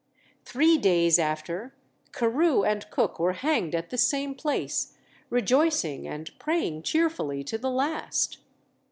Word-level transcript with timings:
Three 0.45 0.79
days 0.79 1.19
after, 1.19 1.75
Carew 2.11 2.63
and 2.63 2.89
Cook 2.89 3.19
were 3.19 3.33
hanged 3.33 3.75
at 3.75 3.91
the 3.91 3.99
same 3.99 4.33
place, 4.33 4.97
rejoicing 5.29 6.07
and 6.07 6.31
praying 6.39 6.81
cheerfully 6.81 7.43
to 7.43 7.59
the 7.59 7.69
last. 7.69 8.39